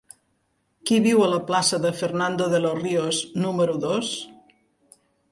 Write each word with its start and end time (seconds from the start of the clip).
Qui 0.89 0.95
viu 1.05 1.19
a 1.25 1.25
la 1.33 1.41
plaça 1.49 1.79
de 1.83 1.91
Fernando 1.99 2.47
de 2.53 2.61
los 2.63 2.79
Ríos 2.79 3.19
número 3.43 3.75
dos? 3.85 4.09